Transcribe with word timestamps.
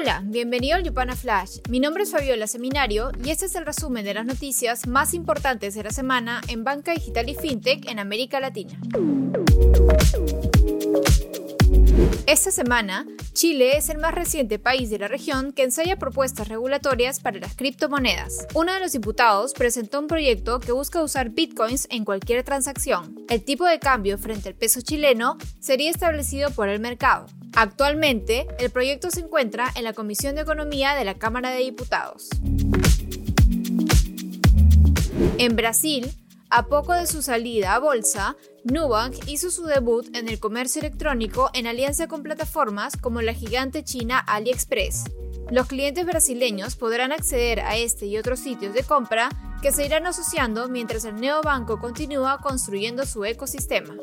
Hola, 0.00 0.22
bienvenido 0.24 0.76
al 0.76 0.84
Yupana 0.84 1.16
Flash. 1.16 1.58
Mi 1.68 1.80
nombre 1.80 2.04
es 2.04 2.12
Fabiola 2.12 2.46
Seminario 2.46 3.10
y 3.24 3.30
este 3.30 3.46
es 3.46 3.56
el 3.56 3.66
resumen 3.66 4.04
de 4.04 4.14
las 4.14 4.24
noticias 4.24 4.86
más 4.86 5.12
importantes 5.12 5.74
de 5.74 5.82
la 5.82 5.90
semana 5.90 6.40
en 6.46 6.62
banca 6.62 6.92
digital 6.92 7.28
y 7.28 7.34
fintech 7.34 7.90
en 7.90 7.98
América 7.98 8.38
Latina. 8.38 8.78
Esta 12.26 12.52
semana, 12.52 13.08
Chile 13.32 13.76
es 13.76 13.88
el 13.88 13.98
más 13.98 14.14
reciente 14.14 14.60
país 14.60 14.88
de 14.88 15.00
la 15.00 15.08
región 15.08 15.52
que 15.52 15.64
ensaya 15.64 15.98
propuestas 15.98 16.46
regulatorias 16.46 17.18
para 17.18 17.40
las 17.40 17.56
criptomonedas. 17.56 18.46
Uno 18.54 18.72
de 18.72 18.78
los 18.78 18.92
diputados 18.92 19.52
presentó 19.52 19.98
un 19.98 20.06
proyecto 20.06 20.60
que 20.60 20.70
busca 20.70 21.02
usar 21.02 21.30
bitcoins 21.30 21.88
en 21.90 22.04
cualquier 22.04 22.44
transacción. 22.44 23.16
El 23.28 23.42
tipo 23.42 23.64
de 23.64 23.80
cambio 23.80 24.16
frente 24.16 24.48
al 24.48 24.54
peso 24.54 24.80
chileno 24.80 25.38
sería 25.58 25.90
establecido 25.90 26.50
por 26.50 26.68
el 26.68 26.78
mercado. 26.78 27.26
Actualmente, 27.60 28.46
el 28.60 28.70
proyecto 28.70 29.10
se 29.10 29.18
encuentra 29.18 29.72
en 29.74 29.82
la 29.82 29.92
Comisión 29.92 30.36
de 30.36 30.42
Economía 30.42 30.94
de 30.94 31.04
la 31.04 31.18
Cámara 31.18 31.50
de 31.50 31.58
Diputados. 31.58 32.28
En 35.38 35.56
Brasil, 35.56 36.08
a 36.50 36.66
poco 36.66 36.92
de 36.92 37.08
su 37.08 37.20
salida 37.20 37.74
a 37.74 37.80
bolsa, 37.80 38.36
Nubank 38.62 39.16
hizo 39.26 39.50
su 39.50 39.64
debut 39.64 40.06
en 40.14 40.28
el 40.28 40.38
comercio 40.38 40.78
electrónico 40.82 41.50
en 41.52 41.66
alianza 41.66 42.06
con 42.06 42.22
plataformas 42.22 42.96
como 42.96 43.22
la 43.22 43.34
gigante 43.34 43.82
china 43.82 44.20
AliExpress. 44.20 45.06
Los 45.50 45.66
clientes 45.66 46.06
brasileños 46.06 46.76
podrán 46.76 47.10
acceder 47.10 47.58
a 47.58 47.76
este 47.76 48.06
y 48.06 48.18
otros 48.18 48.38
sitios 48.38 48.72
de 48.72 48.84
compra 48.84 49.30
que 49.62 49.72
se 49.72 49.84
irán 49.84 50.06
asociando 50.06 50.68
mientras 50.68 51.04
el 51.04 51.16
neobanco 51.16 51.80
continúa 51.80 52.38
construyendo 52.40 53.04
su 53.04 53.24
ecosistema. 53.24 53.96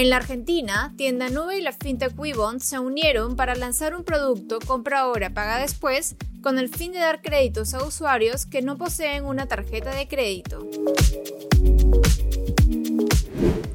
En 0.00 0.08
la 0.08 0.16
Argentina, 0.16 0.94
Tienda 0.96 1.28
Nube 1.28 1.58
y 1.58 1.60
la 1.60 1.72
fintech 1.72 2.18
Webond 2.18 2.62
se 2.62 2.78
unieron 2.78 3.36
para 3.36 3.54
lanzar 3.54 3.94
un 3.94 4.02
producto 4.02 4.58
compra 4.58 5.00
ahora, 5.00 5.34
paga 5.34 5.58
después, 5.58 6.16
con 6.42 6.58
el 6.58 6.70
fin 6.70 6.92
de 6.92 7.00
dar 7.00 7.20
créditos 7.20 7.74
a 7.74 7.84
usuarios 7.84 8.46
que 8.46 8.62
no 8.62 8.78
poseen 8.78 9.26
una 9.26 9.44
tarjeta 9.44 9.94
de 9.94 10.08
crédito. 10.08 10.66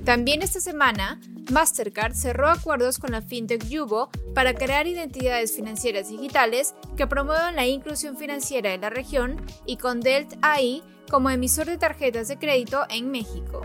También 0.04 0.42
esta 0.42 0.59
semana, 0.62 1.22
Mastercard 1.52 2.16
cerró 2.16 2.50
acuerdos 2.50 2.98
con 2.98 3.12
la 3.12 3.22
fintech 3.22 3.64
Yubo 3.67 4.10
para 4.34 4.56
crear 4.56 4.88
identidades 4.88 5.56
financieras 5.56 6.10
digitales 6.10 6.73
que 6.98 7.06
promuevan 7.06 7.56
la 7.56 7.67
inclusión 7.67 8.17
financiera 8.17 8.72
de 8.72 8.80
la 8.80 8.89
región 8.89 9.39
y 9.67 9.78
con 9.78 10.00
Delt 10.00 10.34
AI 10.42 10.82
como 11.08 11.30
emisor 11.30 11.67
de 11.67 11.78
tarjetas 11.78 12.30
de 12.30 12.39
crédito 12.39 12.84
en 12.89 13.12
México. 13.12 13.62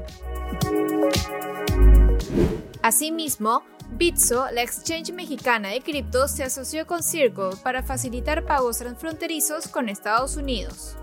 Asimismo, 2.82 3.62
Bitso, 3.92 4.46
la 4.52 4.62
exchange 4.62 5.12
mexicana 5.12 5.68
de 5.68 5.80
cripto, 5.80 6.28
se 6.28 6.44
asoció 6.44 6.86
con 6.86 7.02
Circle 7.02 7.50
para 7.62 7.82
facilitar 7.82 8.46
pagos 8.46 8.78
transfronterizos 8.78 9.68
con 9.68 9.88
Estados 9.88 10.36
Unidos. 10.36 10.96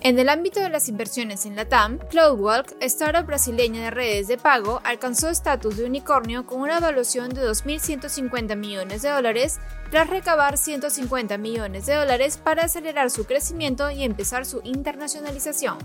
En 0.00 0.18
el 0.18 0.28
ámbito 0.28 0.60
de 0.60 0.68
las 0.68 0.88
inversiones 0.90 1.46
en 1.46 1.56
la 1.56 1.66
TAM, 1.66 1.98
CloudWalk, 2.10 2.76
startup 2.80 3.26
brasileña 3.26 3.84
de 3.84 3.90
redes 3.90 4.28
de 4.28 4.36
pago, 4.36 4.80
alcanzó 4.84 5.30
estatus 5.30 5.78
de 5.78 5.86
unicornio 5.86 6.46
con 6.46 6.60
una 6.60 6.76
evaluación 6.76 7.30
de 7.30 7.40
2.150 7.42 8.54
millones 8.54 9.00
de 9.00 9.08
dólares 9.08 9.60
tras 9.90 10.08
recabar 10.10 10.58
150 10.58 11.38
millones 11.38 11.86
de 11.86 11.94
dólares 11.94 12.36
para 12.36 12.64
acelerar 12.64 13.10
su 13.10 13.24
crecimiento 13.24 13.90
y 13.90 14.04
empezar 14.04 14.44
su 14.44 14.60
internacionalización. 14.62 15.78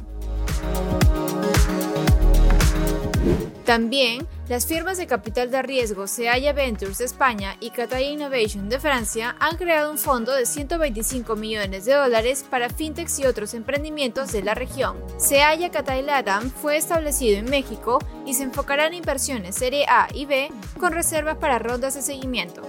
También, 3.70 4.28
las 4.48 4.66
firmas 4.66 4.98
de 4.98 5.06
capital 5.06 5.52
de 5.52 5.62
riesgo 5.62 6.08
Seaya 6.08 6.54
Ventures 6.54 6.98
de 6.98 7.06
España 7.06 7.56
y 7.60 7.70
Cathay 7.70 8.14
Innovation 8.14 8.68
de 8.68 8.80
Francia 8.80 9.36
han 9.40 9.58
creado 9.58 9.92
un 9.92 10.00
fondo 10.00 10.34
de 10.34 10.48
125 10.48 11.36
millones 11.36 11.86
de 11.86 11.94
dólares 11.94 12.44
para 12.50 12.72
fintechs 12.72 13.20
y 13.20 13.28
otros 13.28 13.54
emprendimientos 13.54 14.32
de 14.32 14.42
la 14.42 14.56
región. 14.56 14.98
Seaya 15.20 15.70
Cathay 15.70 16.02
Latam 16.02 16.50
fue 16.50 16.78
establecido 16.78 17.38
en 17.38 17.46
México 17.46 18.00
y 18.26 18.34
se 18.34 18.42
enfocará 18.42 18.88
en 18.88 18.96
inversiones 18.96 19.54
Serie 19.54 19.86
A 19.88 20.08
y 20.16 20.26
B 20.26 20.50
con 20.80 20.92
reservas 20.92 21.38
para 21.38 21.60
rondas 21.60 21.94
de 21.94 22.02
seguimiento. 22.02 22.64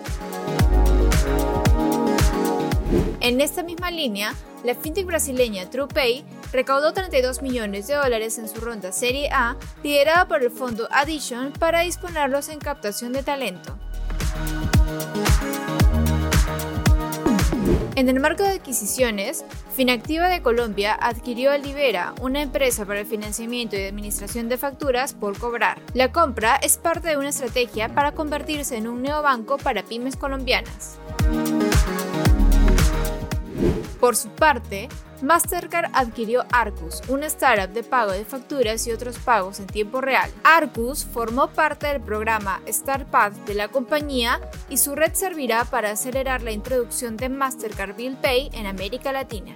En 3.21 3.41
esta 3.41 3.63
misma 3.63 3.91
línea, 3.91 4.35
la 4.65 4.75
fintech 4.75 5.07
brasileña 5.07 5.71
TruePay 5.71 6.27
recaudó 6.53 6.93
32 6.93 7.43
millones 7.43 7.87
de 7.87 7.95
dólares 7.95 8.39
en 8.39 8.49
su 8.49 8.61
ronda 8.61 8.93
Serie 8.93 9.29
A, 9.33 9.57
liderada 9.83 10.27
por 10.27 10.43
el 10.43 10.51
fondo 10.51 10.89
Addition 10.91 11.53
para 11.53 11.81
disponerlos 11.81 12.49
en 12.49 12.59
captación 12.59 13.13
de 13.13 13.23
talento. 13.23 13.79
En 17.97 18.09
el 18.09 18.19
marco 18.19 18.43
de 18.43 18.51
adquisiciones, 18.51 19.45
Finactiva 19.77 20.29
de 20.29 20.41
Colombia 20.43 20.95
adquirió 20.95 21.51
a 21.51 21.59
Libera, 21.59 22.15
una 22.21 22.41
empresa 22.41 22.87
para 22.87 23.01
el 23.01 23.07
financiamiento 23.07 23.77
y 23.77 23.85
administración 23.85 24.49
de 24.49 24.57
facturas 24.57 25.13
por 25.13 25.39
cobrar. 25.39 25.81
La 25.93 26.11
compra 26.11 26.57
es 26.57 26.79
parte 26.79 27.09
de 27.09 27.17
una 27.17 27.29
estrategia 27.29 27.95
para 27.95 28.13
convertirse 28.13 28.77
en 28.77 28.89
un 28.89 29.03
neobanco 29.03 29.59
para 29.59 29.83
pymes 29.83 30.17
colombianas. 30.17 30.99
Por 34.01 34.17
su 34.17 34.31
parte, 34.31 34.89
Mastercard 35.23 35.91
adquirió 35.93 36.45
Arcus, 36.51 37.03
una 37.09 37.27
startup 37.27 37.75
de 37.75 37.83
pago 37.83 38.13
de 38.13 38.25
facturas 38.25 38.87
y 38.87 38.93
otros 38.93 39.19
pagos 39.19 39.61
en 39.61 39.67
tiempo 39.67 40.01
real. 40.01 40.31
Arcus 40.45 41.05
formó 41.05 41.49
parte 41.49 41.89
del 41.89 42.01
programa 42.01 42.63
StartPath 42.67 43.35
de 43.45 43.55
la 43.55 43.69
compañía 43.69 44.41
y 44.71 44.79
su 44.79 44.95
red 44.95 45.13
servirá 45.13 45.65
para 45.67 45.91
acelerar 45.91 46.43
la 46.43 46.53
introducción 46.53 47.17
de 47.17 47.29
Mastercard 47.29 47.97
Bill 47.97 48.17
Pay 48.17 48.51
en 48.55 48.67
América 48.67 49.13
Latina. 49.13 49.55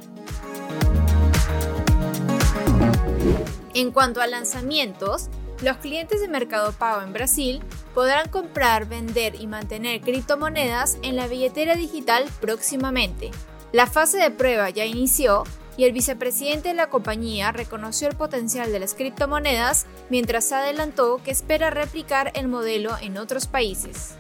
En 3.73 3.91
cuanto 3.91 4.21
a 4.21 4.27
lanzamientos, 4.27 5.31
los 5.63 5.79
clientes 5.79 6.21
de 6.21 6.29
Mercado 6.29 6.73
Pago 6.73 7.03
en 7.03 7.13
Brasil 7.13 7.63
podrán 7.95 8.29
comprar, 8.29 8.87
vender 8.87 9.35
y 9.35 9.47
mantener 9.47 10.01
criptomonedas 10.03 10.99
en 11.03 11.17
la 11.17 11.27
billetera 11.27 11.75
digital 11.75 12.25
próximamente. 12.41 13.31
La 13.75 13.89
fase 13.89 14.19
de 14.19 14.31
prueba 14.31 14.71
ya 14.71 14.85
inició 14.85 15.43
y 15.77 15.83
el 15.83 15.91
vicepresidente 15.91 16.69
de 16.69 16.75
la 16.75 16.91
compañía 16.91 17.51
reconoció 17.51 18.07
el 18.07 18.15
potencial 18.15 18.71
de 18.71 18.79
las 18.79 18.95
criptomonedas 18.95 19.87
mientras 20.11 20.53
adelantó 20.53 21.21
que 21.25 21.33
espera 21.33 21.71
replicar 21.71 22.31
el 22.37 22.47
modelo 22.47 22.93
en 23.03 23.19
otros 23.19 23.49
países. 23.49 24.15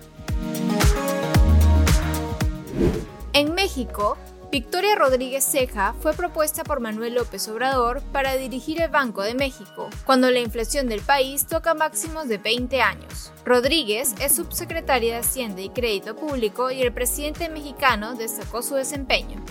En 3.32 3.54
México, 3.54 4.16
Victoria 4.54 4.94
Rodríguez 4.94 5.44
Ceja 5.44 5.96
fue 5.98 6.12
propuesta 6.12 6.62
por 6.62 6.78
Manuel 6.78 7.14
López 7.14 7.48
Obrador 7.48 8.02
para 8.12 8.36
dirigir 8.36 8.80
el 8.80 8.88
Banco 8.88 9.22
de 9.22 9.34
México, 9.34 9.90
cuando 10.06 10.30
la 10.30 10.38
inflación 10.38 10.86
del 10.86 11.00
país 11.00 11.48
toca 11.48 11.74
máximos 11.74 12.28
de 12.28 12.38
20 12.38 12.80
años. 12.80 13.32
Rodríguez 13.44 14.14
es 14.20 14.36
subsecretaria 14.36 15.14
de 15.14 15.20
Hacienda 15.22 15.60
y 15.60 15.70
Crédito 15.70 16.14
Público 16.14 16.70
y 16.70 16.82
el 16.82 16.92
presidente 16.92 17.48
mexicano 17.48 18.14
destacó 18.14 18.62
su 18.62 18.76
desempeño. 18.76 19.44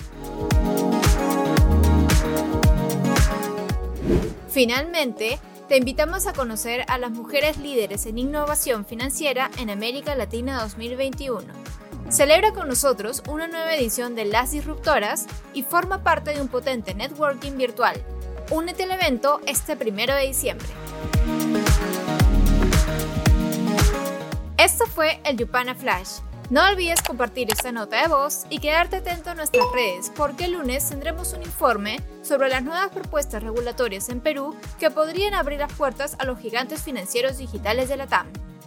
Finalmente, 4.48 5.38
te 5.68 5.76
invitamos 5.76 6.26
a 6.26 6.32
conocer 6.32 6.86
a 6.88 6.96
las 6.96 7.10
mujeres 7.10 7.58
líderes 7.58 8.06
en 8.06 8.16
innovación 8.16 8.86
financiera 8.86 9.50
en 9.58 9.68
América 9.68 10.14
Latina 10.14 10.62
2021. 10.62 11.63
Celebra 12.10 12.52
con 12.52 12.68
nosotros 12.68 13.22
una 13.28 13.48
nueva 13.48 13.74
edición 13.74 14.14
de 14.14 14.24
Las 14.24 14.52
Disruptoras 14.52 15.26
y 15.52 15.62
forma 15.62 16.02
parte 16.02 16.34
de 16.34 16.40
un 16.40 16.48
potente 16.48 16.94
networking 16.94 17.56
virtual. 17.56 18.00
Únete 18.50 18.84
al 18.84 18.92
evento 18.92 19.40
este 19.46 19.74
primero 19.74 20.14
de 20.14 20.26
diciembre. 20.26 20.68
Esto 24.58 24.86
fue 24.86 25.20
el 25.24 25.36
Yupana 25.36 25.74
Flash. 25.74 26.20
No 26.50 26.62
olvides 26.68 27.02
compartir 27.02 27.50
esta 27.50 27.72
nota 27.72 28.02
de 28.02 28.08
voz 28.08 28.44
y 28.50 28.58
quedarte 28.58 28.96
atento 28.96 29.30
a 29.30 29.34
nuestras 29.34 29.64
redes 29.72 30.12
porque 30.14 30.44
el 30.44 30.52
lunes 30.52 30.88
tendremos 30.88 31.32
un 31.32 31.42
informe 31.42 32.00
sobre 32.22 32.50
las 32.50 32.62
nuevas 32.62 32.90
propuestas 32.90 33.42
regulatorias 33.42 34.10
en 34.10 34.20
Perú 34.20 34.54
que 34.78 34.90
podrían 34.90 35.32
abrir 35.32 35.60
las 35.60 35.72
puertas 35.72 36.16
a 36.18 36.26
los 36.26 36.38
gigantes 36.38 36.82
financieros 36.82 37.38
digitales 37.38 37.88
de 37.88 37.96
la 37.96 38.06
TAM. 38.06 38.26